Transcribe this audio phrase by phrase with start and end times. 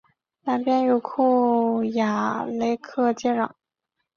[0.45, 3.51] 南边与库雅雷克接壤。